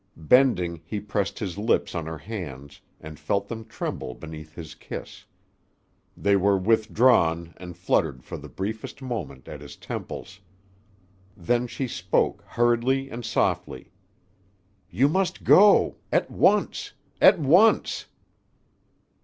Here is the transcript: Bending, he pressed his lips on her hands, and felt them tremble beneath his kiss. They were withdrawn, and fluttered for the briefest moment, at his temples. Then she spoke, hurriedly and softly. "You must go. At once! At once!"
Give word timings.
Bending, 0.17 0.81
he 0.83 0.99
pressed 0.99 1.37
his 1.37 1.59
lips 1.59 1.93
on 1.93 2.07
her 2.07 2.17
hands, 2.17 2.81
and 2.99 3.19
felt 3.19 3.47
them 3.47 3.63
tremble 3.63 4.15
beneath 4.15 4.55
his 4.55 4.73
kiss. 4.73 5.25
They 6.17 6.35
were 6.35 6.57
withdrawn, 6.57 7.53
and 7.57 7.77
fluttered 7.77 8.23
for 8.23 8.35
the 8.35 8.49
briefest 8.49 9.03
moment, 9.03 9.47
at 9.47 9.61
his 9.61 9.75
temples. 9.75 10.39
Then 11.37 11.67
she 11.67 11.87
spoke, 11.87 12.43
hurriedly 12.47 13.11
and 13.11 13.23
softly. 13.23 13.91
"You 14.89 15.07
must 15.07 15.43
go. 15.43 15.97
At 16.11 16.31
once! 16.31 16.93
At 17.21 17.37
once!" 17.37 18.07